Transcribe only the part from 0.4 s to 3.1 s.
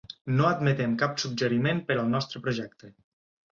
admetem cap suggeriment per al nostre projecte.